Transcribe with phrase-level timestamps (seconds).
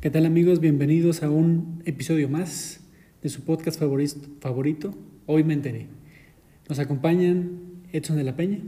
[0.00, 0.60] ¿Qué tal amigos?
[0.60, 2.80] Bienvenidos a un episodio más
[3.22, 4.94] de su podcast favorito, favorito
[5.26, 5.88] Hoy me enteré.
[6.70, 8.60] Nos acompañan Edson de la Peña.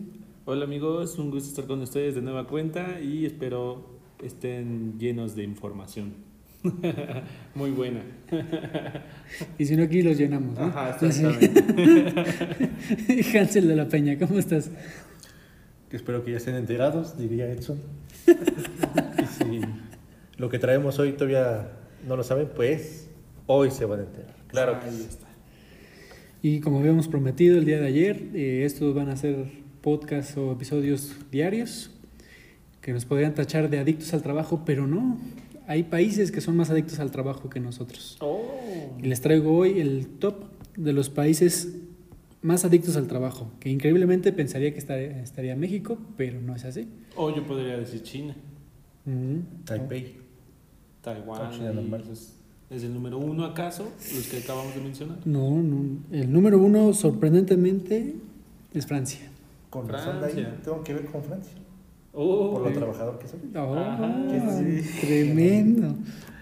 [0.44, 5.44] Hola amigos, un gusto estar con ustedes de nueva cuenta y espero estén llenos de
[5.44, 6.12] información.
[7.54, 8.02] Muy buena.
[9.58, 10.58] y si no, aquí los llenamos.
[10.58, 10.66] ¿no?
[10.66, 11.64] Ajá, exactamente.
[13.38, 14.70] Hansel de la Peña, ¿cómo estás?
[15.88, 17.78] Que espero que ya estén enterados, diría Edson.
[18.26, 19.62] y si
[20.42, 21.70] lo que traemos hoy todavía
[22.04, 23.08] no lo saben, pues
[23.46, 24.34] hoy se van a enterar.
[24.48, 25.06] Claro que Ahí sí.
[25.08, 25.28] está.
[26.42, 29.46] Y como habíamos prometido el día de ayer, eh, estos van a ser
[29.82, 31.92] podcasts o episodios diarios
[32.80, 35.16] que nos podrían tachar de adictos al trabajo, pero no.
[35.68, 38.16] Hay países que son más adictos al trabajo que nosotros.
[38.20, 38.42] Oh.
[39.00, 41.76] Y les traigo hoy el top de los países
[42.40, 46.88] más adictos al trabajo, que increíblemente pensaría que estaría, estaría México, pero no es así.
[47.14, 48.34] O yo podría decir China,
[49.06, 49.42] Ujú.
[49.64, 50.21] Taipei.
[51.02, 51.74] Taiwán.
[51.74, 52.00] Normal.
[52.02, 52.32] esos-
[52.70, 53.92] ¿Es el número uno acaso?
[54.14, 55.18] Los que acabamos de mencionar.
[55.26, 55.98] No, no.
[56.10, 58.16] El número uno, sorprendentemente,
[58.72, 59.20] es Francia.
[59.68, 61.52] Con razón de ahí tengo que ver con Francia.
[62.14, 62.72] Oh, Por lo eh.
[62.72, 63.40] trabajador que soy.
[63.56, 63.76] Oh,
[64.58, 64.90] sí.
[65.00, 65.94] tremendo.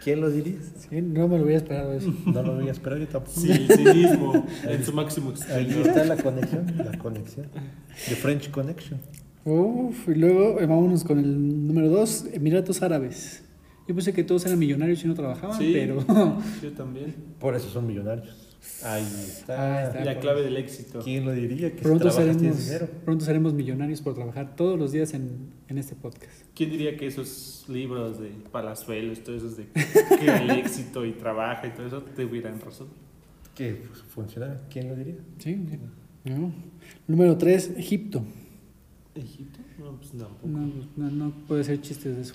[0.03, 0.57] ¿Quién lo diría?
[0.79, 2.13] Sí, no me lo hubiera esperado eso.
[2.27, 3.39] No lo voy a esperar yo tampoco.
[3.41, 7.47] Sí, el cinismo en su máximo Ahí está la conexión, la conexión.
[8.09, 8.99] The French Connection.
[9.45, 13.43] Uf, y luego eh, vámonos con el número dos, Emiratos Árabes.
[13.91, 15.73] Yo pensé que todos eran millonarios y no trabajaban, Sí.
[15.75, 15.99] pero
[16.63, 17.13] Yo también.
[17.41, 18.29] Por eso son millonarios.
[18.85, 19.89] Ahí está.
[19.89, 20.05] Está.
[20.05, 21.01] La clave del éxito.
[21.03, 21.75] ¿Quién lo diría?
[21.75, 22.89] Que pronto si seremos, dinero.
[23.05, 26.31] pronto seremos millonarios por trabajar todos los días en, en este podcast.
[26.55, 31.67] ¿Quién diría que esos libros de Palazuelos, todos esos de que el éxito y trabaja
[31.67, 32.87] y todo eso, te hubieran razón?
[33.57, 34.61] Que pues, funciona.
[34.71, 35.17] ¿Quién lo diría?
[35.39, 35.67] Sí.
[36.27, 36.53] No.
[37.09, 38.23] Número tres, Egipto.
[39.17, 39.59] ¿Egipto?
[39.81, 40.47] No, pues tampoco.
[40.47, 42.35] No, no, no puede ser chistes de eso.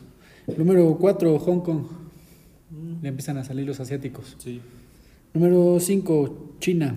[0.57, 1.83] Número cuatro, Hong Kong.
[2.71, 4.35] Mm, Ya empiezan a salir los asiáticos.
[4.39, 4.61] Sí.
[5.33, 6.95] Número 5, China.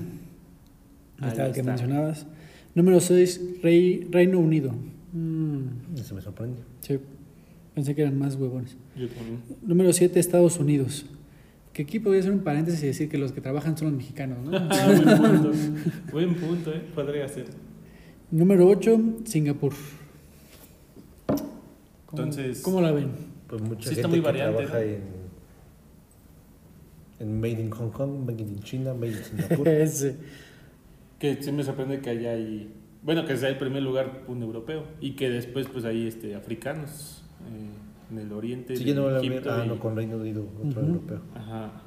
[1.20, 1.62] El que está.
[1.72, 2.26] mencionabas.
[2.75, 4.72] Número 6, Reino Unido.
[5.12, 6.58] Mm, Eso me sorprende.
[6.81, 6.98] sí,
[7.75, 8.76] pensé que eran más huevones.
[8.97, 9.41] Yo también.
[9.62, 11.06] Número 7, Estados Unidos.
[11.72, 14.38] Que aquí podría ser un paréntesis y decir que los que trabajan son los mexicanos,
[14.44, 14.56] ¿no?
[14.56, 15.53] Ah, buen punto.
[16.12, 16.82] Buen punto, ¿eh?
[16.94, 17.47] Podría ser.
[18.31, 19.72] Número 8, Singapur.
[21.26, 23.08] ¿Cómo, Entonces- ¿Cómo la ven?
[23.48, 24.84] Pues mucha Sí, gente está muy que variante, trabaja ¿no?
[24.84, 25.03] en,
[27.20, 29.69] en Made in Hong Kong, Made in China, Made in Singapur.
[29.69, 30.16] Ese.
[31.19, 32.72] Que sí me sorprende que haya ahí.
[33.03, 34.84] Bueno, que sea el primer lugar un europeo.
[35.00, 37.25] Y que después, pues ahí este, africanos.
[37.47, 38.75] eh, en el oriente.
[38.76, 41.20] Sí, no Egipto Ah, y- no, con Reino Unido, otro europeo.
[41.34, 41.82] Ajá.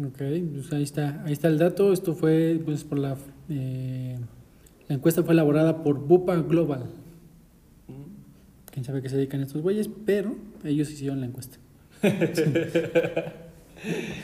[0.00, 0.16] Ok,
[0.52, 1.92] pues ahí está, ahí está el dato.
[1.92, 3.16] Esto fue pues por la
[3.48, 4.16] eh,
[4.88, 6.84] la encuesta fue elaborada por Bupa Global.
[8.72, 10.34] Quién sabe qué se dedican estos güeyes, pero
[10.64, 11.58] ellos hicieron la encuesta.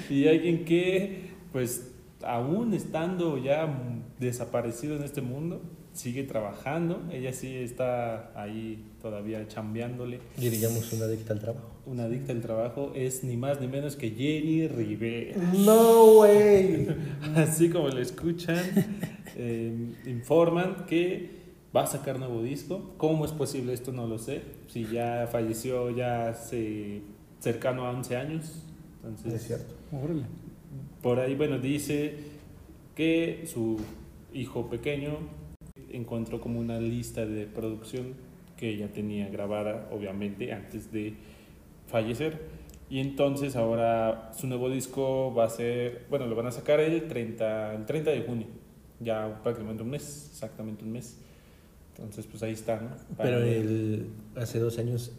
[0.09, 1.91] Y alguien que, pues,
[2.23, 3.69] aún estando ya
[4.19, 5.61] desaparecido en este mundo,
[5.93, 7.03] sigue trabajando.
[7.13, 10.21] Ella sí está ahí todavía chambeándole.
[10.37, 11.71] Diríamos una adicta al trabajo.
[11.87, 15.37] Una adicta al trabajo es ni más ni menos que Jerry Rivera.
[15.55, 16.89] No way.
[17.35, 18.65] Así como lo escuchan,
[19.37, 19.73] eh,
[20.07, 21.38] informan que
[21.75, 22.95] va a sacar nuevo disco.
[22.97, 23.93] ¿Cómo es posible esto?
[23.93, 24.43] No lo sé.
[24.69, 27.03] Si ya falleció ya hace
[27.41, 28.65] cercano a 11 años.
[29.05, 29.75] Entonces, Es cierto.
[29.93, 30.25] Órale.
[31.03, 32.17] por ahí, bueno, dice
[32.95, 33.81] que su
[34.33, 35.19] hijo pequeño
[35.91, 38.15] encontró como una lista de producción
[38.57, 41.15] que ella tenía grabada, obviamente, antes de
[41.87, 42.59] fallecer.
[42.91, 47.07] Y entonces ahora su nuevo disco va a ser, bueno, lo van a sacar el
[47.07, 48.47] 30, el 30 de junio,
[48.99, 51.19] ya prácticamente un mes, exactamente un mes.
[51.99, 52.91] Entonces, pues ahí está, ¿no?
[53.17, 55.13] Para- Pero el, hace dos años,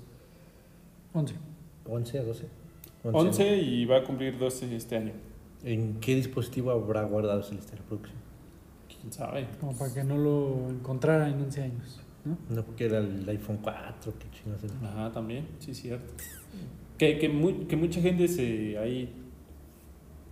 [1.14, 1.36] 11.
[1.86, 2.46] 11 a 12.
[3.04, 5.12] 11 y va a cumplir 12 este año.
[5.64, 8.18] ¿En qué dispositivo habrá guardado de reproducción?
[8.88, 9.48] ¿Quién sabe?
[9.60, 12.00] Como para que no lo encontrara en 11 años.
[12.26, 12.38] ¿no?
[12.54, 14.74] No, porque era el iPhone 4, qué chingados era.
[14.90, 16.14] Ajá, también, sí, cierto.
[16.98, 19.14] Que, que, mu- que mucha gente se ahí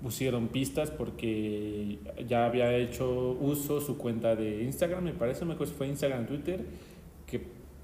[0.01, 5.73] pusieron pistas porque ya había hecho uso su cuenta de Instagram, me parece, me acuerdo
[5.73, 6.65] si fue Instagram, Twitter,
[7.25, 7.41] que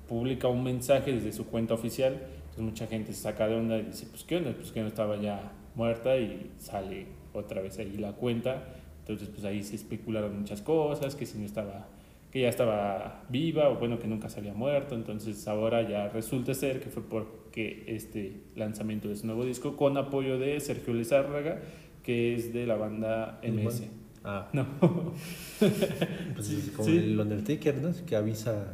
[0.07, 2.13] publica un mensaje desde su cuenta oficial.
[2.13, 4.88] Entonces mucha gente se saca de onda y dice, pues qué onda, pues que no
[4.88, 8.63] estaba ya muerta y sale otra vez ahí la cuenta.
[9.00, 11.88] Entonces pues ahí se especularon muchas cosas, que si no estaba
[12.33, 16.56] que ya estaba viva o bueno que nunca se había muerto entonces ahora ya resulta
[16.56, 21.62] ser que fue porque este lanzamiento de su nuevo disco con apoyo de Sergio Lizárraga
[22.04, 23.84] que es de la banda MS
[24.26, 24.66] Ah, no
[25.60, 26.98] pues Sí, es como sí.
[26.98, 27.92] el Undertaker, ¿no?
[28.06, 28.74] Que avisa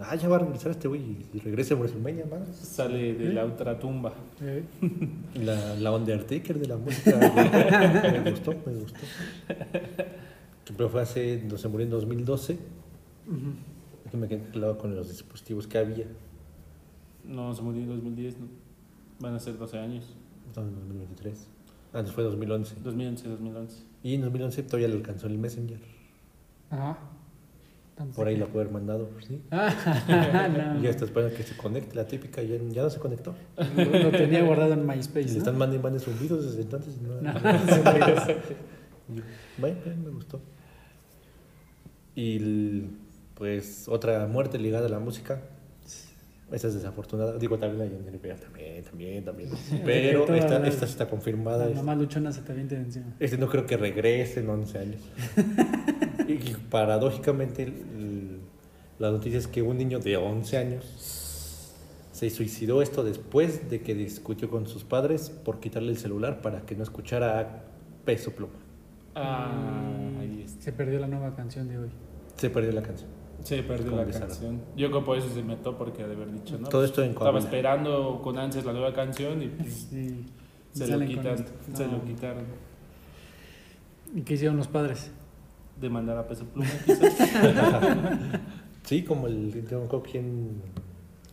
[0.00, 1.02] ah, ya va a regresar este güey
[1.34, 2.46] y regresa a WrestleMania, madre.
[2.54, 4.14] Sale de la otra tumba.
[4.40, 4.62] Eh,
[5.34, 7.18] La, la Undertaker de la música.
[8.24, 9.00] me gustó, me gustó.
[10.76, 12.54] Pero fue hace, no se murió en 2012.
[12.54, 13.38] ujú.
[14.04, 16.06] Es que me quedé claro con los dispositivos que había.
[17.24, 18.46] No, se murió en 2010, ¿no?
[19.20, 20.16] Van a ser 12 años.
[20.56, 21.46] No, en 2023.
[21.92, 22.76] Antes fue 2011.
[22.82, 23.82] 2011, 2011.
[24.02, 25.80] Y en 2011 todavía le alcanzó el Messenger.
[26.70, 26.98] Ajá.
[28.14, 29.40] Por ahí lo puede haber mandado, ¿sí?
[29.50, 30.78] Ah, no.
[30.78, 32.40] Y ya está esperando que se conecte la típica.
[32.42, 33.34] Ya, ya no se conectó.
[33.76, 35.24] Lo, lo tenía guardado en Y MySpace.
[35.26, 35.38] le ¿no?
[35.38, 37.00] están mandando y mandando zumbidos desde entonces.
[37.00, 37.40] No, No, no.
[39.16, 39.22] Y,
[39.60, 40.40] Bueno, bien, me gustó.
[42.14, 42.90] Y el-
[43.34, 45.40] pues otra muerte ligada a la música.
[46.50, 47.36] Esa es desafortunada.
[47.38, 49.50] Digo, también la Jenny Rivera, también, también, también.
[49.84, 51.68] Pero esta, esta está confirmada.
[51.68, 53.14] La mamá luchona se te avienta encima.
[53.20, 55.00] Este no creo que regrese en 11 años.
[56.28, 58.38] y y paradójicamente, el-
[58.98, 61.72] la noticia es que un niño de 11 años
[62.12, 66.62] se suicidó esto después de que discutió con sus padres por quitarle el celular para
[66.62, 67.62] que no escuchara a
[68.04, 68.54] Peso Pluma.
[69.14, 69.52] Ah,
[70.18, 70.62] ahí está.
[70.62, 71.88] Se perdió la nueva canción de hoy.
[72.36, 73.08] Se perdió la canción.
[73.44, 74.60] Se perdió la canción.
[74.76, 76.68] Yo creo por eso se metió porque ha de haber dicho, ¿no?
[76.68, 80.24] Todo esto en Estaba esperando con ansias la nueva canción y pues, Sí.
[80.72, 81.36] se, lo quitan,
[81.72, 81.92] se No.
[81.98, 82.44] lo quitaron.
[84.14, 85.10] ¿Y qué hicieron los padres?
[85.80, 87.14] De mandar a peso pluma, quizás.
[88.84, 89.52] Sí, como el.
[89.66, 90.62] Acuerdo quién.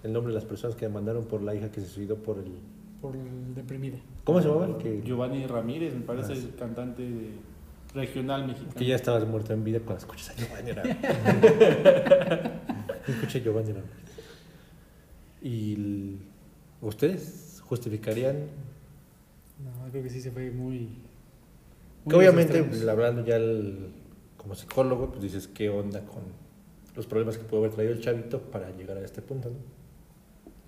[0.04, 2.52] El nombre de las personas que mandaron por la hija que se suicidó por el.
[3.02, 3.98] Por el deprimida.
[4.24, 4.68] ¿Cómo se llamaba?
[4.68, 6.50] El que, Giovanni Ramírez, me parece, Ah, sí.
[6.52, 7.32] el cantante de
[7.96, 8.74] regional mexicano.
[8.76, 10.98] que ya estabas muerto en vida cuando escuchas a Giovanni Ramírez.
[13.08, 13.74] Escuché a Giovanni.
[15.42, 16.18] ¿Y el-
[16.82, 18.36] ustedes justificarían?
[19.64, 20.80] No, creo que sí se fue muy.
[20.80, 20.90] muy
[22.10, 22.88] Que obviamente, extremos.
[22.90, 23.92] hablando ya el-
[24.38, 26.24] como psicólogo, pues dices qué onda con
[26.96, 29.56] los problemas que pudo haber traído el chavito para llegar a este punto, ¿no?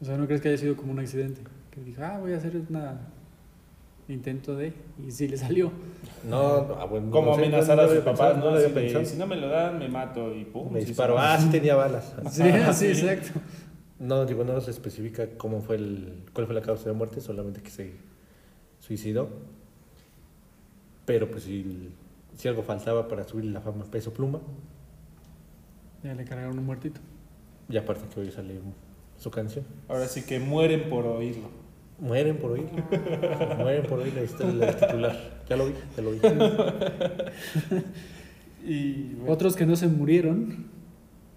[0.02, 1.42] O sea, ¿no crees que haya sido como un accidente?
[1.72, 3.00] Que dijo, ah, voy a hacer una
[4.14, 4.74] intento de.
[5.06, 5.72] Y sí le salió.
[6.24, 8.58] No, no, ah, bueno, Como no sé, amenazar no a sus papás, pensado, ¿no?
[8.58, 9.06] de, pensado.
[9.06, 10.72] si no me lo dan, me mato y pum.
[10.72, 11.18] Me disparó.
[11.18, 12.14] Ah, sí tenía balas.
[12.32, 12.44] Sí,
[12.74, 13.40] sí, exacto.
[14.00, 17.62] No, digo, no se especifica cómo fue el, cuál fue la causa de muerte, solamente
[17.62, 17.94] que se
[18.80, 19.30] suicidó.
[21.06, 21.90] Pero pues si,
[22.36, 24.40] si algo faltaba para subir la fama peso pluma,
[26.04, 27.00] Ya le cargaron un muertito.
[27.70, 28.60] y aparte que hoy sale
[29.18, 29.66] su canción.
[29.88, 31.50] Ahora sí que mueren por oírlo.
[32.00, 32.84] Mueren por oírlo.
[33.58, 35.42] Mueren por oír la historia del titular.
[35.50, 36.20] Ya lo vi, ya lo vi.
[38.66, 40.66] Y bueno, Otros que no se murieron,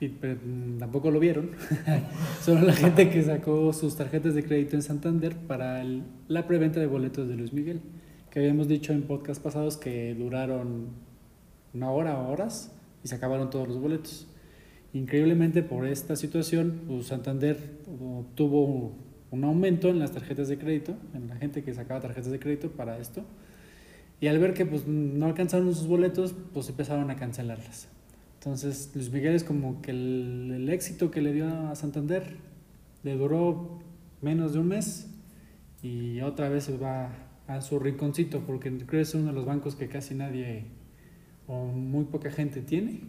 [0.01, 0.39] y- pero
[0.79, 1.51] tampoco lo vieron,
[2.43, 6.81] son la gente que sacó sus tarjetas de crédito en Santander para el- la preventa
[6.81, 7.83] de boletos de Luis Miguel,
[8.31, 10.89] que habíamos dicho en podcast pasados que duraron
[11.73, 12.73] una hora o horas
[13.05, 14.27] y se acabaron todos los boletos.
[14.93, 18.97] Increíblemente por esta situación, pues, Santander uh, tuvo
[19.31, 22.71] un aumento en las tarjetas de crédito, en la gente que sacaba tarjetas de crédito
[22.71, 23.25] para esto.
[24.21, 27.88] Y al ver que pues, no alcanzaron sus boletos, pues empezaron a cancelarlas.
[28.35, 32.37] Entonces, Luis Miguel es como que el, el éxito que le dio a Santander
[33.03, 33.79] le duró
[34.21, 35.09] menos de un mes
[35.83, 37.11] y otra vez se va
[37.47, 40.67] a su rinconcito, porque creo que es uno de los bancos que casi nadie
[41.47, 43.00] o muy poca gente tiene.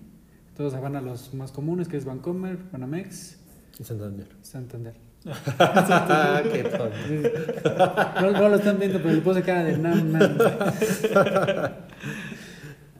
[0.55, 3.37] Todos van a los más comunes, que es Bancomer, Banamex,
[3.79, 4.27] Y Santander.
[4.41, 5.10] Santander.
[6.51, 8.21] Qué tonto.
[8.21, 10.37] No, no lo están viendo, pero le puse cara de nam, nam.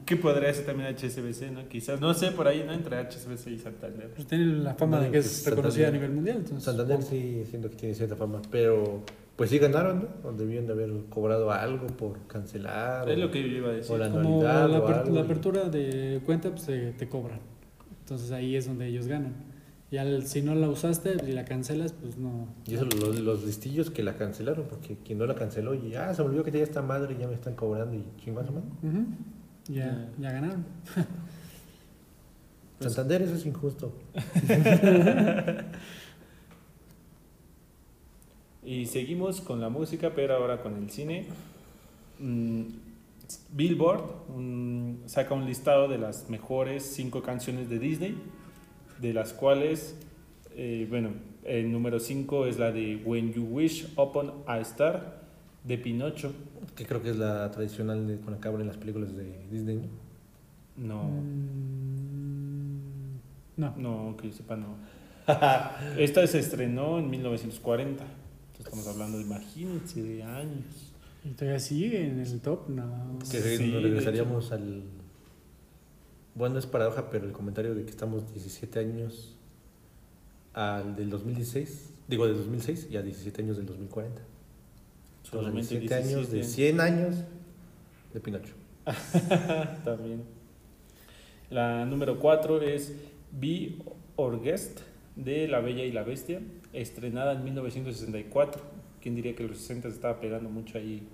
[0.04, 1.68] ¿Qué podría ser también HSBC, no?
[1.68, 2.72] Quizás, no sé, por ahí, ¿no?
[2.72, 4.08] Entre HSBC y Santander.
[4.14, 6.38] Pues tiene la fama de que es Pues, reconocida a nivel mundial.
[6.38, 9.02] Entonces, Santander sí, siento que tiene cierta fama, pero
[9.36, 10.08] pues sí ganaron, ¿no?
[10.22, 13.08] Donde debían de haber cobrado algo por cancelar.
[13.08, 13.92] Es o- lo que yo iba a decir.
[13.94, 16.92] o la como anualidad la, o aper- algo, la y- apertura de cuenta, pues te,
[16.92, 17.40] te cobran.
[18.00, 19.34] Entonces ahí es donde ellos ganan.
[19.92, 22.48] Y al, si no la usaste y la cancelas, pues no.
[22.66, 26.12] Y eso los, los listillos que la cancelaron, porque quien no la canceló y ah,
[26.14, 28.68] se me olvidó que tenía esta madre y ya me están cobrando y chingazo madre.
[28.82, 29.04] Ujú.
[29.68, 30.64] ya, ya ganaron.
[32.78, 33.92] Pues- Santander, eso es injusto.
[38.64, 41.26] Y seguimos con la música, pero ahora con el cine.
[42.20, 42.62] Mm,
[43.52, 44.04] Billboard
[44.36, 48.16] mm, saca un listado de las mejores cinco canciones de Disney,
[49.02, 49.96] de las cuales,
[50.56, 51.10] eh, bueno,
[51.44, 55.20] el número 5 es la de When You Wish Upon a Star
[55.64, 56.32] de Pinocho.
[56.76, 59.76] Que creo que es la tradicional de, con la que abren las películas de Disney.
[60.76, 61.02] ¿no?
[61.04, 61.22] No,
[62.02, 63.18] Mm,
[63.56, 63.74] no.
[63.76, 64.76] no, que yo sepa, no.
[65.98, 68.02] Esta se estrenó en 1940.
[68.04, 70.92] Entonces estamos hablando, de, imagínense, de años.
[71.24, 72.68] ¿Y todavía sigue en el top?
[72.68, 73.18] No.
[73.30, 74.82] Que Sí, regresaríamos al.
[76.34, 79.36] Bueno, es paradoja, pero el comentario de que estamos 17 años
[80.54, 84.22] al del 2016, digo del 2006 y a 17 años del 2040.
[85.22, 87.16] Solamente 17 años de 17 100 años
[88.12, 88.54] de Pinocho.
[89.84, 90.22] También.
[91.50, 92.94] La número 4 es
[93.30, 93.76] Be
[94.16, 94.80] or Guest
[95.16, 96.40] de La Bella y la Bestia,
[96.72, 98.62] estrenada en 1964.
[99.02, 101.06] ¿Quién diría que los 60 se estaba pegando mucho ahí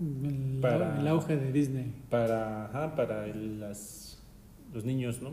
[0.00, 1.92] El, Para- el auge de Disney.
[2.08, 4.19] para, ajá, para el- las,
[4.72, 5.30] los niños, ¿no?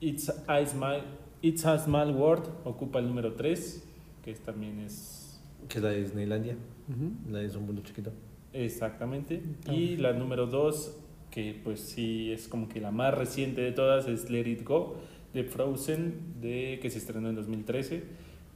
[0.00, 1.02] It's a, Small,
[1.42, 3.84] It's a Small World ocupa el número 3,
[4.24, 6.54] que es- también es Que es la de Disneylandia,
[6.88, 7.32] Ujú.
[7.32, 8.12] la de un mundo chiquito.
[8.52, 9.42] exactamente.
[9.66, 9.72] Ah.
[9.72, 10.98] Y la número 2,
[11.30, 14.96] que pues sí es como que la más reciente de todas, es Let It Go
[15.32, 18.02] de Frozen, de, que se estrenó en 2013.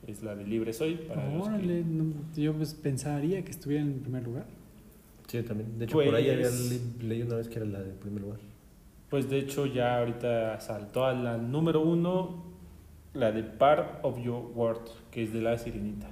[0.07, 0.95] Es la de Libre Soy.
[0.97, 4.47] Para los que- Órale, no, yo pues pensaría que estuviera en primer lugar.
[5.27, 5.79] Sí, también.
[5.79, 8.23] De hecho, por ahí había Pues- le- leí una vez que era la de primer
[8.23, 8.39] lugar.
[9.11, 12.45] Pues de hecho ya ahorita saltó a la número 1,
[13.15, 16.09] la de Part of Your World, que es de la Sirenita.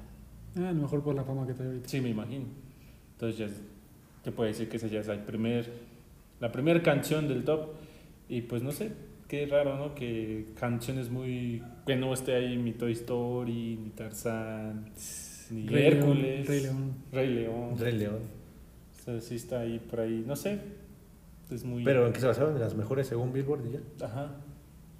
[0.56, 1.88] Ah, a lo mejor por la fama que trae ahorita.
[1.88, 2.44] Sí, me imagino.
[3.12, 3.48] Entonces ya
[4.22, 5.72] te puede decir que esa ya es el primer,
[6.40, 7.70] la primera canción del top.
[8.28, 8.92] Y pues no sé,
[9.28, 9.94] qué raro, ¿no?
[9.94, 11.62] Que canciones muy...
[11.86, 14.90] Que no esté ahí mi Toy Story, ni Tarzán,
[15.50, 16.94] ni Rey León, Hércules, Rey León.
[17.12, 17.78] Rey León.
[17.78, 18.20] Rey León.
[18.92, 20.58] O sea, sí está ahí por ahí, no sé.
[21.54, 21.84] Es muy...
[21.84, 24.06] Pero en que se basaban en las mejores según Billboard y ya.
[24.06, 24.36] Ajá.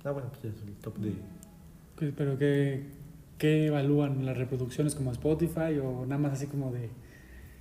[0.05, 1.13] Ah, bueno, pues ya es el top de.
[1.99, 2.87] ¿Qué- ¿Pero qué,
[3.39, 4.25] qué evalúan?
[4.27, 6.91] ¿Las reproducciones como Spotify o nada más así como de...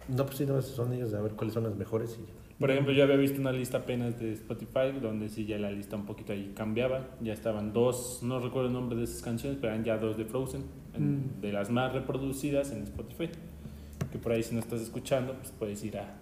[0.09, 2.33] No, pues sí, no, son ellos de a ver cuáles son las mejores y ya.
[2.59, 5.95] Por ejemplo, yo había visto una lista apenas de Spotify donde sí ya la lista
[5.95, 7.07] un poquito ahí cambiaba.
[7.21, 10.25] Ya estaban dos, no recuerdo el nombre de esas canciones, pero eran ya dos de
[10.25, 11.41] Frozen, en- Mm.
[11.41, 13.29] de las más reproducidas en Spotify.
[14.11, 16.19] Que por ahí si no estás escuchando, pues puedes ir a...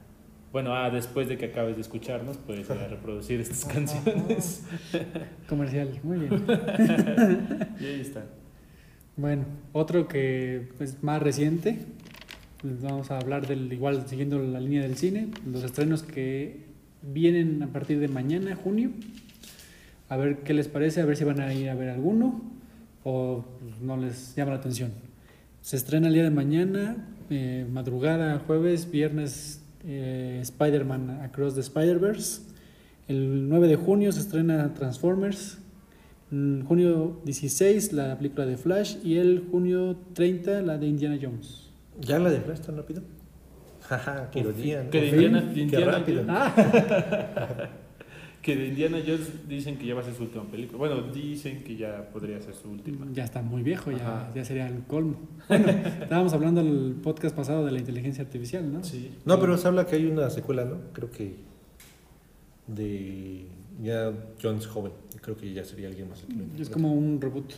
[0.52, 4.66] Bueno, ah, después de que acabes de escucharnos, puedes ir a reproducir estas canciones.
[5.48, 6.44] Comercial, muy bien.
[7.80, 8.26] y ahí están.
[9.16, 11.80] Bueno, otro que es más reciente,
[12.62, 16.66] pues vamos a hablar del igual siguiendo la línea del cine, los estrenos que
[17.02, 18.92] vienen a partir de mañana, junio.
[20.10, 22.42] A ver qué les parece, a ver si van a ir a ver alguno
[23.04, 24.92] o pues, no les llama la atención.
[25.62, 32.42] Se estrena el día de mañana, eh, madrugada, jueves, viernes, eh, Spider-Man Across the Spider-Verse.
[33.08, 35.58] El 9 de junio se estrena Transformers.
[36.32, 41.70] En junio 16 la película de Flash y el junio 30 la de Indiana Jones.
[42.00, 43.02] ¿Ya la de Flash tan rápido?
[43.82, 44.44] Jaja, qué
[44.92, 46.24] qué rápido.
[46.30, 47.70] Ah,
[48.42, 50.80] Que de Indiana Jones dicen que ya va a ser su última película.
[50.80, 53.06] Bueno, dicen que ya podría ser su última.
[53.14, 55.18] ya está muy viejo, ya, ya sería el colmo.
[55.48, 58.84] Bueno, estábamos hablando en el podcast pasado de la inteligencia artificial, ¿no?
[58.84, 59.12] Sí.
[59.26, 60.78] No, pero se habla que hay una secuela, ¿no?
[60.94, 61.36] Creo que
[62.68, 63.46] de
[63.82, 64.92] ya Jones joven.
[65.22, 66.24] Creo que ya sería alguien más.
[66.60, 67.54] Es como un reboot.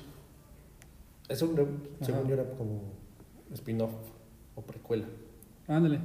[1.29, 2.05] Es un reboot, Ajá.
[2.05, 2.81] según yo era como
[3.53, 3.91] spin-off
[4.55, 5.05] o precuela.
[5.67, 5.99] Ándale,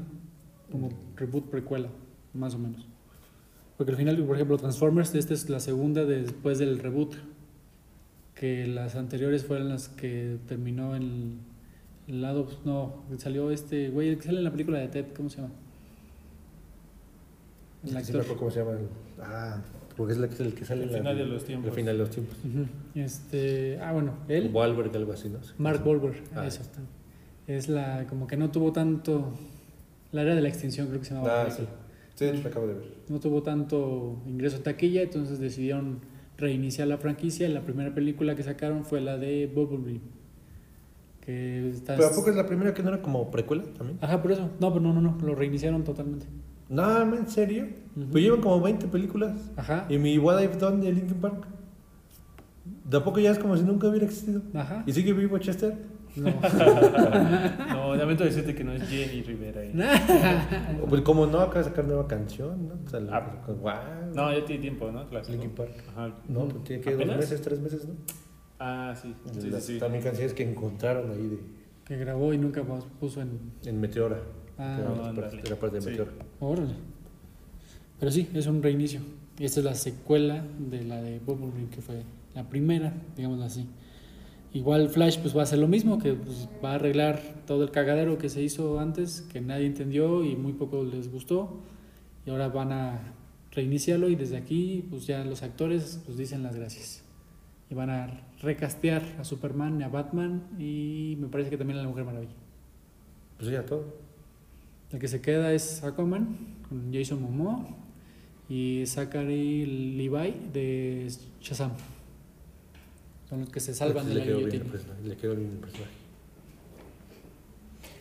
[0.70, 1.88] como reboot precuela,
[2.32, 2.86] más o menos.
[3.78, 7.14] Porque al final, por ejemplo, Transformers, esta es la segunda después del reboot.
[8.34, 11.38] Que las anteriores fueron las que terminó en
[12.08, 12.48] el lado.
[12.64, 15.54] No, salió este güey, el que sale en la película de Ted, ¿cómo se llama?
[17.86, 18.36] El actor.
[18.36, 18.72] cómo se llama.
[18.72, 18.88] el-
[19.20, 19.60] Ah,
[19.96, 21.68] porque es la que- el que sale El en la- final de los tiempos.
[21.70, 22.36] El final de los tiempos.
[22.94, 25.38] Este, ah, bueno, él, Wahlberg, algo así, ¿no?
[25.58, 26.62] Mark Wahlberg, Ah, eso.
[26.62, 26.80] está.
[27.46, 29.32] Es la, como que no tuvo tanto.
[30.12, 31.42] La era de la extinción, creo que se llamaba.
[31.42, 31.64] Ah, sí.
[32.18, 32.84] Sí, lo acabo de ver.
[33.08, 36.00] no tuvo tanto ingreso en taquilla, entonces decidieron
[36.36, 37.48] reiniciar la franquicia.
[37.48, 40.00] La primera película que sacaron fue la de Bumblebee.
[41.20, 41.94] Que está...
[41.96, 43.98] ¿Pero a poco es la primera que no era como precuela también?
[44.00, 44.50] Ajá, por eso.
[44.60, 46.26] No, pero no, no, no, lo reiniciaron totalmente.
[46.68, 47.68] No, ¿en serio?
[47.96, 48.06] Ujú.
[48.10, 49.50] Pues llevan como 20 películas.
[49.56, 51.46] Ajá, ¿Y mi What I've Done de Linkin Park?
[52.84, 54.42] ¿De a poco ya es como si nunca hubiera existido?
[54.54, 54.82] ajá.
[54.86, 55.76] ¿Y sigue vivo Chester?
[56.16, 56.32] No.
[57.68, 59.60] No, lamento decirte que no es Jenny Rivera.
[59.60, 59.72] ahí.
[60.88, 62.74] Pues como no, acaba de sacar nueva canción, ¿no?
[62.84, 63.46] O sea, la- Ah.
[63.46, 64.14] wow.
[64.14, 65.08] No, ya tiene tiempo, ¿no?
[65.08, 65.26] Claro.
[65.28, 65.70] Linkin Park.
[65.90, 66.14] Ajá.
[66.28, 67.16] No, pues tiene que dos ¿Apenas?
[67.18, 67.94] meses, tres meses, ¿no?
[68.58, 69.14] Ah, sí.
[69.38, 69.78] Sí, Las- sí.
[69.78, 71.38] También canciones que encontraron ahí de,
[71.84, 73.38] que grabó y nunca más puso en.
[73.64, 74.18] en Meteora.
[74.58, 75.90] Ah, no, parte- era parte de Sí.
[75.90, 76.10] Meteora.
[76.40, 76.74] órale.
[78.00, 79.00] Pero sí, es un reinicio.
[79.38, 82.02] Y esta es la secuela de la de Bumblebee, que fue
[82.34, 83.68] la primera, digámoslo así.
[84.58, 87.70] Igual Flash pues va a hacer lo mismo, que pues, va a arreglar todo el
[87.70, 91.60] cagadero que se hizo antes, que nadie entendió y muy poco les gustó.
[92.26, 93.14] Y ahora van a
[93.52, 97.04] reiniciarlo y desde aquí pues ya los actores pues dicen las gracias.
[97.70, 101.82] Y van a recastear a Superman y a Batman y me parece que también a
[101.82, 102.34] la Mujer Maravilla.
[103.38, 103.94] Pues ya todo.
[104.90, 106.36] El que se queda es Aquaman
[106.68, 107.64] con Jason Momoa
[108.48, 111.70] y Zachary Levi de Shazam.
[113.28, 114.94] Son los que se salvan de le la quedó bien el guillotina.
[115.04, 115.92] le quedó bien el personaje.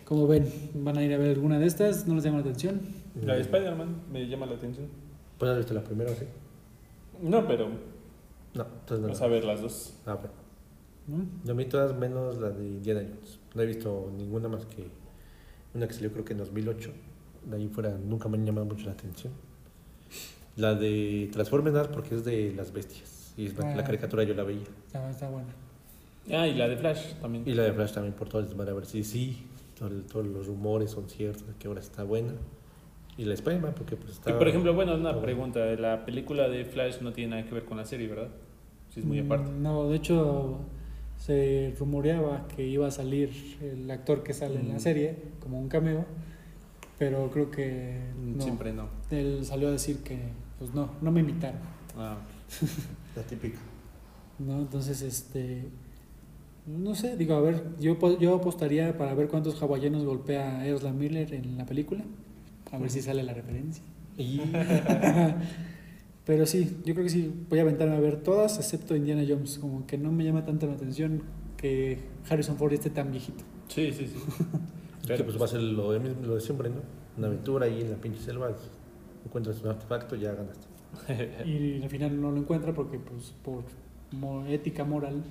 [0.05, 2.07] Como ven, ¿van a ir a ver alguna de estas?
[2.07, 2.79] ¿No les llama la atención?
[3.21, 4.87] La de Spider-Man me llama la atención.
[5.37, 6.25] ¿Pues has visto la primera o sí?
[7.21, 7.67] No, pero
[8.53, 9.07] No, entonces no.
[9.07, 9.93] vamos a ver las dos.
[10.05, 10.33] Ah, bueno.
[11.07, 11.25] ¿No?
[11.43, 13.39] Yo a mí todas menos la de Indiana Jones.
[13.53, 14.87] No he visto ninguna más que
[15.73, 16.91] una que salió creo que en 2008.
[17.49, 19.33] De ahí fuera nunca me han llamado mucho la atención.
[20.55, 23.16] La de Transformers porque es de las bestias.
[23.37, 23.85] Y es la, la Ah.
[23.85, 24.63] caricatura yo la veía.
[24.87, 25.49] Está, está buena.
[26.31, 27.43] Ah, y la de Flash también.
[27.47, 28.71] Y la de Flash también por todo el desmadre.
[28.71, 29.45] A ver si sí,
[29.77, 32.33] todo todos los rumores son ciertos, de que ahora está buena.
[33.17, 34.29] Y la de Spider-Man porque pues está...
[34.31, 35.59] Y por ejemplo, bueno, una pregunta.
[35.77, 38.29] La película de Flash no tiene nada que ver con la serie, ¿verdad?
[38.89, 39.51] Sí, es muy Mm, aparte.
[39.51, 40.59] No, de hecho
[41.17, 43.29] se rumoreaba que iba a salir
[43.61, 44.79] el actor que sale en la Mm.
[44.79, 46.05] serie como un cameo,
[46.99, 48.41] pero creo que no.
[48.43, 48.87] Siempre no.
[49.09, 50.19] Él salió a decir que
[50.59, 51.59] pues no, no me invitaron.
[51.97, 52.17] Ah,
[53.17, 53.59] La típica.
[54.39, 54.59] ¿no?
[54.61, 55.63] Entonces, este,
[56.65, 60.67] no sé, digo, a ver, yo, po- yo apostaría para ver cuántos hawaianos golpea a
[60.67, 62.03] Ezra Miller en la película,
[62.71, 63.83] a ver si sale la referencia.
[64.17, 64.41] Y
[66.25, 69.59] Pero sí, yo creo que sí, voy a aventarme a ver todas, excepto Indiana Jones,
[69.59, 71.23] como que no me llama tanto la atención
[71.55, 73.43] que Harrison Ford esté tan viejito.
[73.69, 74.19] sí, sí, sí.
[75.07, 76.81] que pues va a ser lo de, lo de siempre, ¿no?
[77.17, 78.51] Una aventura ahí en la pinche selva.
[79.25, 80.67] Encuentras un artefacto, ya ganaste.
[81.45, 83.63] Y al final no lo encuentra porque, pues, por
[84.49, 85.23] ética moral,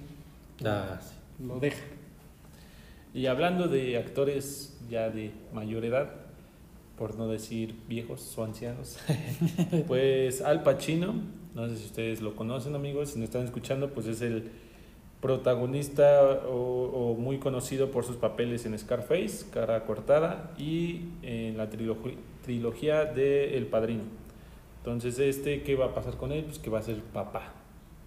[0.64, 1.44] Ah, sí.
[1.46, 1.82] lo deja.
[3.14, 6.10] Y hablando de actores ya de mayor edad,
[6.98, 8.98] por no decir viejos o ancianos,
[9.86, 11.14] pues Al Pacino,
[11.54, 14.50] no sé si ustedes lo conocen amigos, si no están escuchando, pues es el
[15.20, 16.52] protagonista o,
[17.12, 23.04] o muy conocido por sus papeles en Scarface, Cara Cortada, y en la trilogi- trilogía
[23.06, 24.02] de El Padrino.
[24.86, 26.44] Entonces, este, ¿qué va a pasar con él?
[26.44, 27.52] Pues que va a ser papá.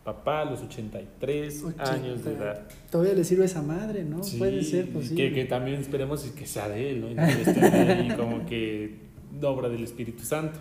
[0.06, 2.70] Papá a los 83 años de edad.
[2.90, 4.24] Todavía le sirve esa madre, ¿no?
[4.24, 5.28] Sí, Puede ser posible.
[5.28, 7.12] Que, que también esperemos que sea de él, ¿no?
[7.12, 8.96] Y ahí como que
[9.44, 10.58] obra del Espíritu Santo.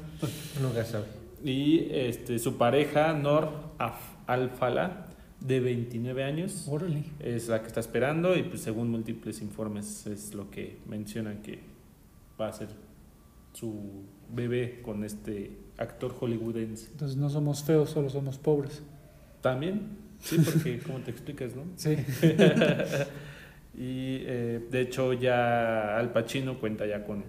[0.60, 1.04] Nunca sabe.
[1.44, 3.52] Y este, su pareja, Nor
[4.26, 5.06] Alfala,
[5.38, 7.04] de 29 años, Órale.
[7.20, 11.60] es la que está esperando y pues según múltiples informes es lo que mencionan que
[12.40, 12.70] va a ser
[13.52, 14.02] su
[14.34, 16.90] bebé con este actor hollywoodense.
[16.90, 18.82] Entonces no somos feos, solo somos pobres.
[19.40, 21.64] También, sí, porque como te explicas, ¿no?
[21.76, 21.96] Sí.
[23.78, 27.22] Y eh, de hecho ya Al Pacino cuenta ya con,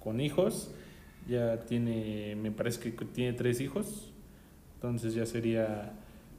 [0.00, 0.74] con hijos,
[1.28, 4.10] ya tiene, me parece que tiene tres hijos,
[4.76, 5.92] entonces ya sería,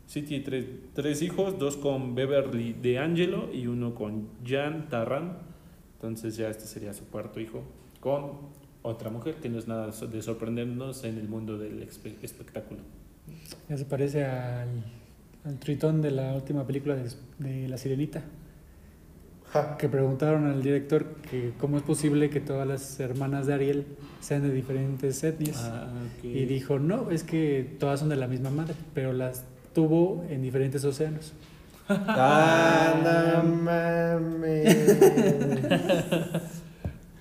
[0.07, 5.37] sí tiene tres, tres hijos, dos con Beverly de Angelo y uno con Jan Tarran,
[5.97, 7.63] entonces ya este sería su cuarto hijo,
[7.99, 8.31] con
[8.84, 12.82] otra mujer, que no es nada de sorprendernos en el mundo del espe- espectáculo.
[13.69, 14.67] Ya se parece al,
[15.46, 18.22] al tritón de la última película de, de La Sirenita.
[19.78, 23.86] Que preguntaron al director que cómo es posible que todas las hermanas de Ariel
[24.19, 25.58] sean de diferentes etnias.
[25.63, 26.24] Ah, ok.
[26.26, 29.43] Y dijo, no, es que todas son de la misma madre, pero las
[29.76, 31.34] tuvo en diferentes océanos.
[31.88, 34.98] ¡Ah, no mames!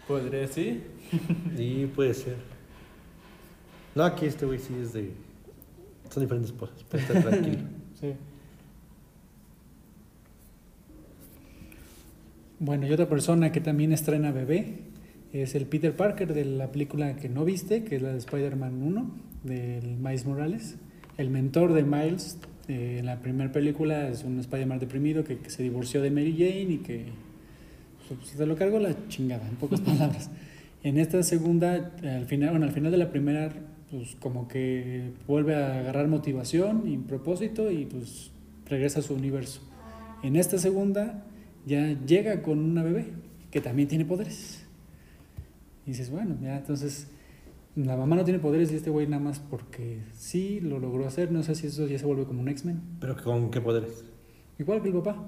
[0.08, 0.82] ¿Podría sí?
[1.56, 2.36] Sí, puede ser.
[3.94, 5.10] No, aquí este güey sí es de.
[6.10, 7.58] Son diferentes cosas, puede estar tranquilo.
[8.00, 8.14] Sí.
[12.58, 14.78] Bueno, y otra persona que también estrena bebé
[15.32, 18.82] es el Peter Parker de la película que no viste, que es la de Spider-Man
[18.82, 19.10] 1,
[19.44, 20.76] del Miles Morales.
[21.16, 25.50] El mentor de Miles eh, en la primera película es un Spider-Man deprimido que, que
[25.50, 27.06] se divorció de Mary Jane y que
[28.08, 30.30] pues, se lo cargó la chingada, en pocas palabras.
[30.82, 33.52] En esta segunda, al final, bueno, al final de la primera,
[33.90, 38.32] pues como que vuelve a agarrar motivación y propósito y pues
[38.66, 39.60] regresa a su universo.
[40.22, 41.24] En esta segunda
[41.66, 43.12] ya llega con una bebé
[43.50, 44.66] que también tiene poderes.
[45.86, 47.08] Y dices, bueno, ya entonces
[47.76, 51.30] la mamá no tiene poderes y este güey nada más porque sí lo logró hacer.
[51.30, 52.80] No sé si eso ya se vuelve como un X-Men.
[53.00, 54.04] ¿Pero con qué poderes?
[54.58, 55.24] Igual que el papá.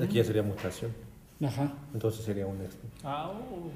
[0.00, 0.92] Aquí ya sería mutación.
[1.42, 1.74] Ajá.
[1.92, 2.76] Entonces sería un ex.
[3.02, 3.70] Ah, oh.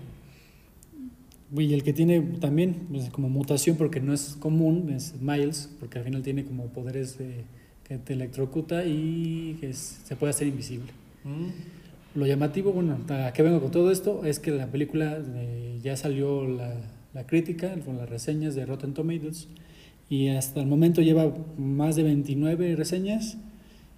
[1.54, 5.98] Y el que tiene también pues, como mutación, porque no es común, es Miles, porque
[5.98, 7.44] al final tiene como poderes de-
[7.84, 10.90] que te electrocuta y que es- se puede hacer invisible.
[11.24, 12.18] Mm.
[12.18, 14.24] Lo llamativo, bueno, ¿a qué vengo con todo esto?
[14.24, 16.74] Es que la película eh, ya salió la,
[17.14, 19.46] la crítica, con las reseñas de Rotten Tomatoes,
[20.08, 23.36] y hasta el momento lleva más de 29 reseñas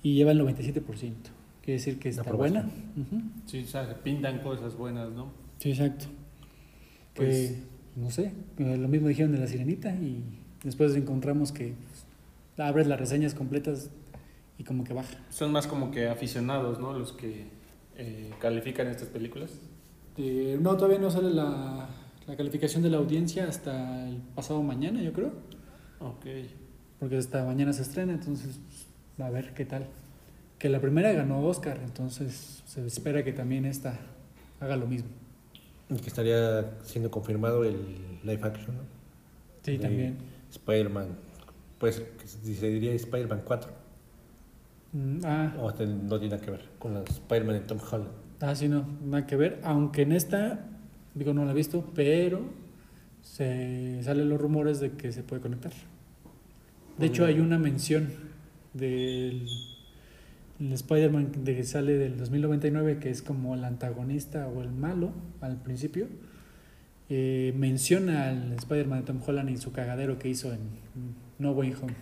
[0.03, 1.31] y lleva el 97%.
[1.63, 2.61] Quiere decir que está buena.
[2.61, 2.85] aprobación.
[3.21, 3.23] Ujú.
[3.47, 5.31] Sí, o sea, pintan cosas buenas, ¿no?
[5.59, 6.07] Sí, exacto.
[7.27, 7.57] Pues-
[7.97, 10.23] no sé, eh, lo mismo dijeron de la sirenita y
[10.63, 13.91] después encontramos que pues, abres las reseñas completas
[14.57, 15.17] y como que baja.
[15.31, 16.97] Son más como que aficionados, ¿no?
[16.97, 17.47] Los que
[17.97, 19.51] eh, califican estas películas.
[20.17, 21.89] Eh, no, todavía no sale la,
[22.27, 25.33] la calificación de la audiencia hasta el pasado mañana, yo creo.
[26.01, 26.27] Ok.
[27.01, 28.61] Porque hasta mañana se estrena, entonces
[29.17, 29.87] pues, a ver qué tal.
[30.59, 33.99] Que la primera ganó Oscar, entonces se espera que también esta
[34.61, 35.09] haga lo mismo.
[35.89, 37.77] Que estaría siendo confirmado el
[38.23, 38.83] live action, ¿no?
[39.63, 40.19] Sí, De también.
[40.51, 41.09] Spider-Man.
[41.79, 43.71] Pues se diría Spider-Man 4.
[44.93, 48.11] Mm, ah, O no tiene nada que ver con la Spider-Man de Tom Holland.
[48.41, 49.61] ah, sí, no, nada que ver.
[49.65, 50.67] Aunque en esta,
[51.15, 52.43] digo, no la he visto, pero
[53.23, 55.73] se salen los rumores de que se puede conectar.
[56.99, 58.09] De hecho, hay una mención
[58.75, 59.47] del
[60.61, 65.13] el Spider-Man de que sale del 2099, que es como el antagonista o el malo
[65.41, 66.07] al principio.
[67.11, 70.59] eh, menciona al Spider-Man de Tom Holland y su cagadero que hizo en
[71.39, 71.95] No Way Home.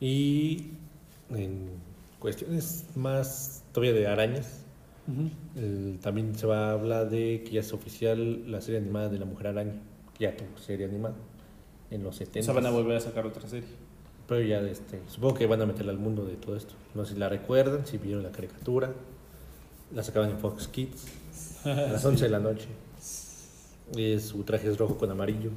[0.00, 0.68] Y
[1.30, 1.70] en
[2.18, 4.60] cuestiones más todavía de arañas,
[5.56, 9.18] el- también se va a hablar de que ya es oficial la serie animada de
[9.18, 9.74] la Mujer Araña.
[10.18, 11.14] Ya tuvo serie animada
[11.90, 12.44] en los O 70.
[12.44, 13.68] sea, van a volver a sacar otra serie.
[14.28, 16.74] Pero ya, este, supongo que van a meterla al mundo de todo esto.
[16.94, 18.92] No sé si la recuerdan, si vieron la caricatura.
[19.94, 21.04] La sacaban en Fox Kids
[21.64, 22.66] a las 11 de la noche.
[23.96, 25.50] Y su traje es rojo con amarillo.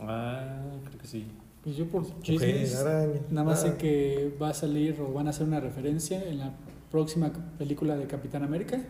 [0.00, 1.26] Ah, creo que sí.
[1.62, 3.20] Pues yo por chismes, araña.
[3.30, 3.78] nada más sé Ah.
[3.78, 6.52] que va a salir o van a hacer una referencia en la
[6.90, 8.80] próxima película de Capitán América.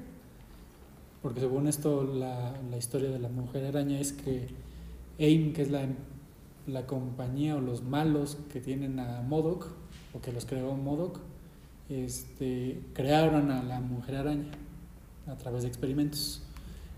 [1.21, 4.49] Porque según esto, la, la historia de la mujer araña es que
[5.21, 5.87] AIM, que es la,
[6.67, 9.69] la compañía o los malos que tienen a Modoc,
[10.15, 11.19] o que los creó Modoc,
[11.89, 14.51] este, crearon a la mujer araña
[15.27, 16.43] a través de experimentos.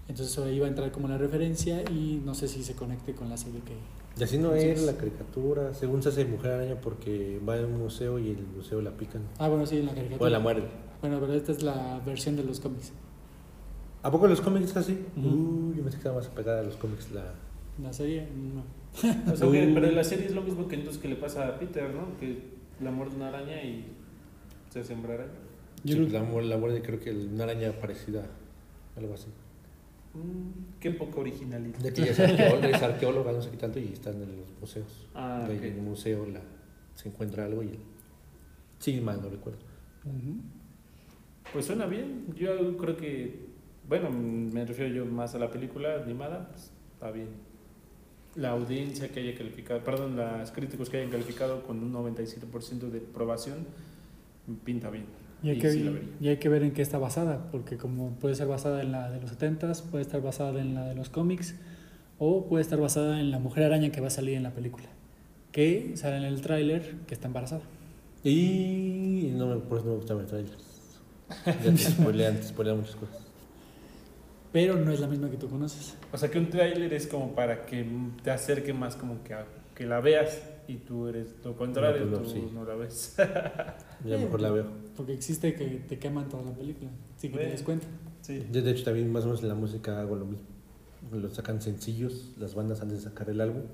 [0.09, 3.31] Entonces eso iba a entrar como la referencia y no sé si se conecte con
[3.31, 3.75] la serie que...
[4.21, 4.83] Y así no es.
[4.83, 5.75] la caricatura.
[5.75, 9.23] Según se hace Mujer Araña porque va a un museo y el museo la pican.
[9.39, 10.29] Ah, bueno, sí, en la caricatura.
[10.29, 10.69] O la muerde.
[11.01, 12.93] Bueno, pero esta es la versión de los cómics.
[14.03, 15.05] ¿A poco los cómics es así?
[15.17, 17.11] Uh, yo pensé que estaba más apegada a los cómics.
[17.11, 17.33] La...
[17.83, 18.84] La serie, no.
[19.33, 19.75] O sea, que- Uh.
[19.75, 22.17] pero la serie es lo mismo que entonces que le pasa a Peter, ¿no?
[22.19, 22.39] Que
[22.81, 23.85] la muerde una araña y
[24.71, 25.33] se sembra araña.
[25.85, 28.27] Yo Sí, creo- la, la muerde creo que una araña parecida.
[28.97, 29.27] Algo así.
[30.15, 31.79] Mm, qué poca originalidad.
[31.79, 34.61] De que ella es arqueóloga, es arqueóloga, no sé qué tanto, y está en los
[34.61, 35.09] museos.
[35.15, 35.65] Ah, Y ahí ok.
[35.65, 36.41] en el museo la,
[36.95, 37.79] se encuentra algo y...
[38.79, 39.59] Sí, mal, no recuerdo.
[40.05, 40.37] Ujú.
[41.53, 42.27] Pues suena bien.
[42.37, 43.47] Yo creo que,
[43.89, 47.29] bueno, me refiero yo más a la película animada, pues está bien.
[48.37, 52.99] La audiencia que haya calificado, perdón, los críticos que hayan calificado con un 97% de
[52.99, 53.67] aprobación,
[54.65, 55.05] pinta bien.
[55.43, 58.11] Y hay, Y que, sí y hay que ver en qué está basada, porque como
[58.15, 61.11] puede ser basada en la de los 70s, puede estar basada en la de los
[61.11, 61.55] cómics,
[62.19, 64.87] o puede estar basada en la mujer araña que va a salir en la película,
[65.53, 67.63] que sale en el tráiler que está embarazada.
[68.25, 71.01] Y no me, por eso no me gustan los trailers.
[71.47, 73.19] Ya te spoilean, te spoilean muchas cosas.
[74.55, 75.97] Pero no es la misma que tú conoces.
[76.13, 77.85] O sea que un tráiler es como para que
[78.23, 82.19] te acerque más como que a que la veas y tú eres lo contrario, No,
[82.19, 82.55] pues no, tú sí.
[82.55, 83.17] no la ves.
[84.05, 84.67] Ya mejor la veo.
[84.97, 87.51] Porque existe que te queman toda la película, sin que te Bueno.
[87.53, 87.87] des cuenta.
[88.21, 88.47] sí.
[88.53, 90.47] Yo, de hecho, también más o menos en la música hago lo mismo.
[91.13, 93.65] Lo sacan sencillos las bandas antes de sacar el álbum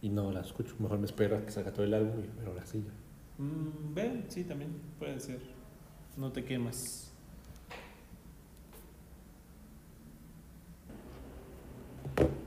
[0.00, 0.74] y no las escucho.
[0.78, 3.44] Mejor me espero a que salga todo el álbum y pero ahora sí ya.
[3.44, 5.40] Mm, sí, también puede ser.
[6.16, 7.07] No te quemas.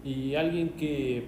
[0.04, 1.26] Y alguien que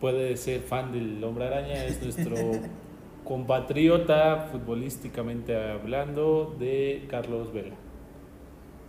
[0.00, 2.36] puede ser fan del Hombre Araña es nuestro
[3.24, 7.76] compatriota, futbolísticamente hablando, de Carlos Vela.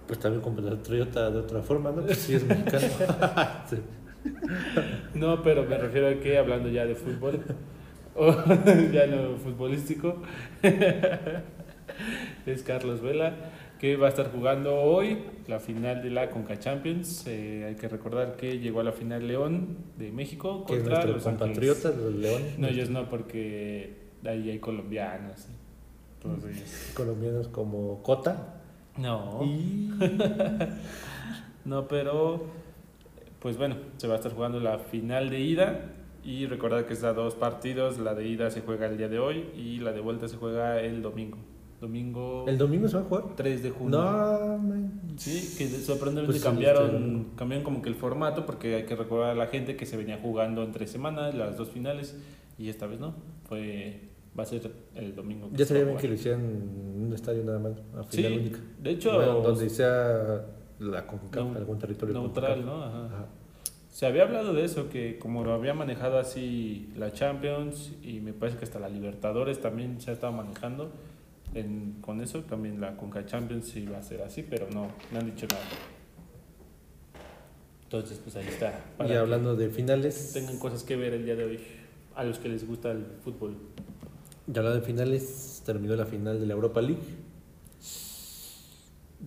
[0.08, 2.04] Pues también comprar Toyota de otra forma, ¿no?
[2.04, 2.88] Pues sí es mexicano.
[3.70, 3.78] Sí.
[5.16, 7.40] No, pero me refiero a que hablando ya de fútbol,
[8.16, 8.32] o
[8.92, 10.22] ya no futbolístico,
[12.46, 13.34] es Carlos Vela,
[13.82, 15.18] que va a estar jugando hoy
[15.48, 17.26] la final de la Conca Champions.
[17.26, 21.88] Eh, hay que recordar que llegó a la final León de México contra los compatriota,
[21.90, 22.12] Ángeles.
[22.12, 22.44] los León.
[22.60, 25.48] No, ellos no, porque ahí hay colombianos.
[26.24, 26.92] ellos.
[26.94, 28.62] Colombianos como Cota.
[28.98, 29.40] No.
[29.44, 29.90] Y
[31.66, 32.46] No, pero
[33.40, 35.86] pues bueno, se va a estar jugando la final de ida
[36.24, 39.18] y recordar que es a dos partidos, la de ida se juega el día de
[39.18, 41.40] hoy y la de vuelta se juega el domingo.
[41.82, 43.24] Domingo ¿El domingo se va a jugar?
[43.36, 44.00] 3 de junio.
[44.00, 45.02] No, man.
[45.18, 49.36] Sí, que sorprendentemente Pues cambiaron, cambiaron como que el formato porque hay que recordar a
[49.36, 52.16] la gente que se venía jugando entre semanas, las dos finales
[52.58, 53.16] y esta vez no,
[53.50, 54.00] fue
[54.38, 55.50] va a ser el domingo.
[55.54, 58.60] Ya sería bien que lo hicieran en un estadio nada más, a final Sí, única.
[58.82, 60.46] de hecho Bueno, donde sea
[60.80, 62.66] la CONCACAF, Neu- algún territorio neutral.
[62.66, 62.84] ¿no?
[62.84, 63.06] Ajá.
[63.08, 63.26] Ajá.
[63.90, 68.32] Se había hablado de eso, que como lo había manejado así la Champions y me
[68.32, 70.92] parece que hasta la Libertadores también se ha estado manejando
[71.54, 75.26] en, con eso, también la Conca Champions iba a ser así, pero no, no han
[75.26, 75.64] dicho nada.
[77.84, 78.86] Entonces, pues ahí está.
[78.98, 81.60] para Y hablando de finales, Tengan cosas que ver el día de hoy,
[82.16, 83.58] a los que les gusta el fútbol.
[84.48, 87.02] ya hablando de finales, terminó la final de la Europa League.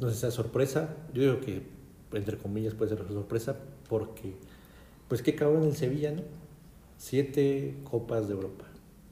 [0.01, 1.63] No sé si sea sorpresa, yo digo que
[2.15, 3.57] entre comillas puede ser sorpresa
[3.89, 4.35] porque
[5.09, 6.23] pues qué cabrón el Sevilla, ¿no?
[6.97, 8.65] Siete copas de Europa,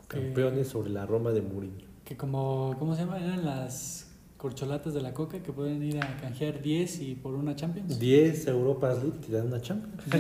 [0.09, 1.92] campeones sobre la Roma de Mourinho.
[2.13, 3.19] Que como, ¿cómo se llama?
[3.19, 7.57] Eran las corcholatas de la coca que pueden ir a canjear 10 y por una
[7.57, 7.99] Champions.
[7.99, 10.03] 10 Europas League te dan una Champions.
[10.13, 10.19] Sí.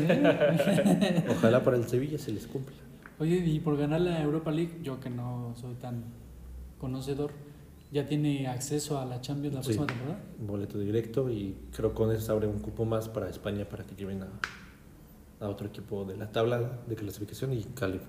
[1.30, 2.74] Ojalá para el Sevilla se les cumpla.
[3.18, 6.04] Oye, y por ganar la Europa League, yo que no soy tan
[6.78, 7.30] conocedor,
[7.92, 9.74] ¿ya tiene acceso a la Champions la Sí.
[9.74, 10.24] próxima temporada?
[10.38, 13.94] boleto directo y creo que con eso abre un cupo más para España para que
[13.96, 14.28] lleven a,
[15.44, 17.66] a otro equipo de la tabla de clasificación y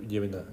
[0.07, 0.45] lleven a,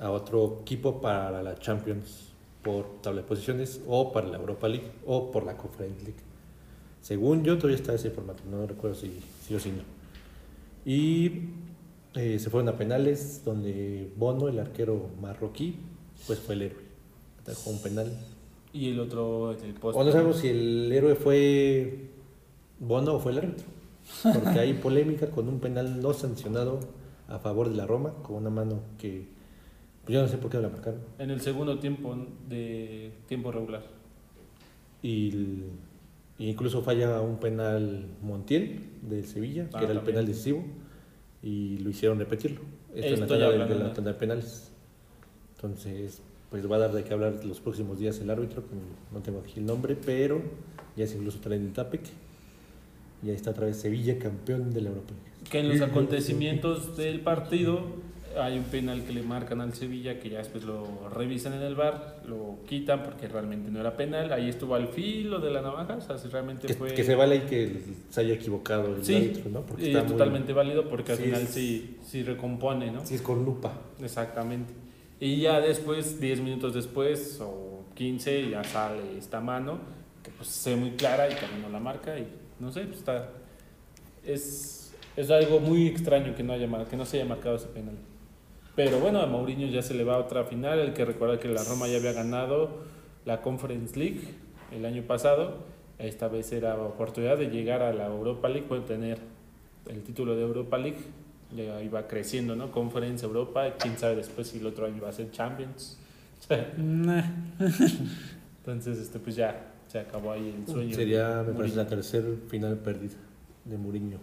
[0.00, 2.30] a otro equipo para la Champions
[2.62, 6.20] por tabla de posiciones o para la Europa League o por la Conference League.
[7.00, 9.82] Según yo todavía está ese formato, no recuerdo si sí o si no.
[10.84, 11.48] Y
[12.14, 15.76] eh, se fueron a penales donde Bono, el arquero marroquí,
[16.26, 16.90] pues fue el héroe.
[17.42, 18.12] Atajó un penal
[18.72, 22.10] Y el otro, el o no sabemos si el héroe fue
[22.78, 23.66] Bono o fue el árbitro.
[24.22, 26.80] Porque hay polémica con un penal no sancionado
[27.28, 29.28] a favor de la Roma, con una mano que
[30.08, 31.00] yo no sé por qué la marcaron.
[31.18, 32.16] En el segundo tiempo
[32.48, 33.82] de tiempo regular.
[35.02, 35.64] Y, el-
[36.38, 40.64] incluso falla un penal Montiel del Sevilla, Ah, que era el penal decisivo,
[41.42, 42.60] y lo hicieron repetirlo.
[42.94, 44.72] Esto en la Estoy tanda de, de la de- tanda de penales.
[45.56, 48.74] Entonces, pues va a dar de qué hablar los próximos días el árbitro, que
[49.12, 50.42] no tengo aquí el nombre, pero
[50.96, 52.02] ya es incluso Tren Tapec.
[53.22, 55.50] Y ahí está otra vez Sevilla, campeón de la Europa League.
[55.50, 57.82] Que en los acontecimientos del partido
[58.38, 61.74] hay un penal que le marcan al Sevilla que ya después lo revisan en el
[61.74, 64.32] bar, lo quitan porque realmente no era penal.
[64.32, 66.94] Ahí estuvo al filo de la navaja, o sea, si realmente Que, fue.
[66.94, 69.60] que se vale y que se haya equivocado el Sí, árbitro, ¿no?
[69.62, 72.90] Porque y está es muy- totalmente válido porque al Sí, final es- sí, sí recompone,
[72.90, 73.04] ¿no?
[73.04, 73.72] Sí, es con lupa.
[74.00, 74.72] Exactamente.
[75.18, 79.78] Y ya después, 10 minutos después o 15, ya sale esta mano,
[80.22, 82.26] que pues se ve muy clara y también no la marca y
[82.58, 83.28] no sé, pues está...
[84.24, 87.96] Es, es algo muy extraño que no, haya, que no se haya marcado ese penal.
[88.82, 91.48] Pero bueno, a Mourinho ya se le va a otra final, el que recuerda que
[91.48, 92.78] la Roma ya había ganado
[93.26, 94.22] la Conference League
[94.72, 95.58] el año pasado,
[95.98, 99.18] esta vez era oportunidad de llegar a la Europa League, puede tener
[99.86, 100.96] el título de Europa League,
[101.54, 102.72] ya iba creciendo, ¿no?
[102.72, 105.98] Conference Europa, quién sabe después si el otro año va a ser Champions.
[108.60, 110.94] Entonces, este, pues ya se acabó ahí el sueño.
[110.94, 111.58] Sería, me Mourinho.
[111.58, 113.18] parece, la tercera final perdida
[113.62, 114.20] de Mourinho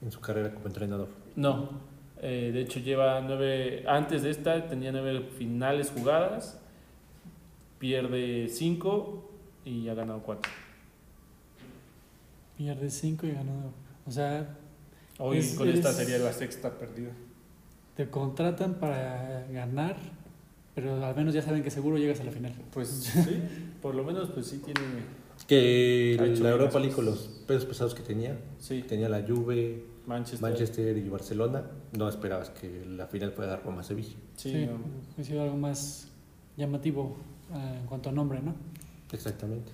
[0.00, 1.08] en su carrera como entrenador.
[1.34, 6.58] No, eh, de hecho lleva nueve, antes de esta tenía nueve finales jugadas,
[7.78, 9.30] pierde cinco
[9.64, 10.50] y ha ganado cuatro.
[12.56, 13.72] Pierde 5 y ganó.
[14.06, 14.56] O sea,
[15.18, 17.10] Hoy Es- con esta es- sería la sexta perdida.
[17.96, 19.96] te contratan para ganar,
[20.74, 22.52] pero al menos ya saben que seguro llegas a la final.
[22.72, 22.88] Pues
[23.28, 23.40] sí,
[23.80, 24.80] por lo menos pues sí tiene,
[25.46, 30.40] Que la Europa League con los pesos pesados que tenía, sí, tenía la Juve, Manchester.
[30.48, 31.62] Manchester y Barcelona,
[31.96, 34.16] no esperabas que la final fuera Roma-Sevilla.
[34.36, 34.78] Sí, Sí, no.
[35.20, 36.08] ha sido algo más
[36.56, 37.16] llamativo
[37.54, 38.54] eh, en cuanto a nombre, ¿no?
[39.12, 39.70] Exactamente.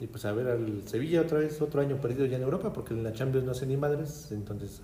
[0.00, 2.94] Y pues a ver al Sevilla otra vez, otro año perdido ya en Europa, porque
[2.94, 4.80] en la Champions no hace ni madres, entonces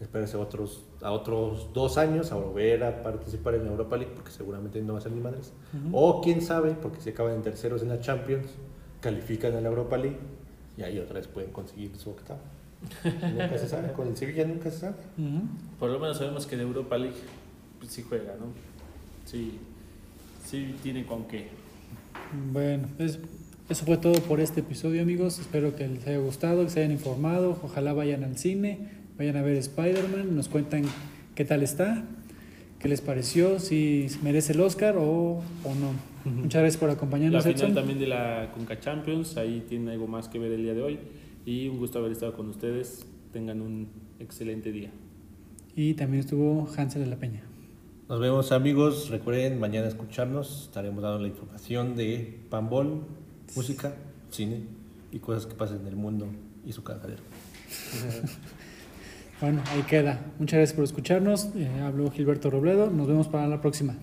[0.00, 4.30] esperarse otros, a otros dos años a volver a participar en la Europa League, porque
[4.30, 5.52] seguramente no va a ser ni madres.
[5.92, 8.46] O quién sabe, porque si acaban en terceros en la Champions,
[9.00, 10.18] califican a la Europa League
[10.76, 12.40] y ahí otra vez pueden conseguir su octavo.
[13.04, 14.96] Nunca se sabe, con el Sevilla nunca se sabe.
[15.18, 15.40] Ujú.
[15.78, 17.16] Por lo menos sabemos que de Europa League
[17.78, 18.46] pues, sí juega, ¿no?
[19.24, 19.58] Sí,
[20.44, 21.48] sí tiene con qué.
[22.52, 23.18] Bueno, es-
[23.68, 25.38] eso fue todo por este episodio, amigos.
[25.38, 27.58] Espero que les haya gustado, que se hayan informado.
[27.62, 28.78] Ojalá vayan al cine,
[29.18, 30.84] vayan a ver Spider-Man, nos cuentan
[31.34, 32.04] qué tal está,
[32.78, 35.92] qué les pareció, si merece el Oscar o, o no.
[36.24, 37.74] Muchas gracias por La acompañarnos, final Edson.
[37.74, 40.98] también de la Conca Champions, ahí tiene algo más que ver el día de hoy.
[41.48, 43.06] Y un gusto haber estado con ustedes.
[43.32, 44.90] Tengan un excelente día.
[45.74, 47.42] Y también estuvo Hansel de la Peña.
[48.06, 53.00] Nos vemos amigos, recuerden mañana escucharnos, estaremos dando la información de Pambol,
[53.56, 53.96] música,
[54.30, 54.64] cine
[55.10, 56.26] y cosas que pasan en el mundo
[56.66, 57.22] y su cagadero.
[59.40, 60.20] Bueno, ahí queda.
[60.40, 61.50] Muchas gracias por escucharnos.
[61.54, 62.90] Eh, habló Gilberto Robledo.
[62.90, 63.94] Nos vemos para la próxima.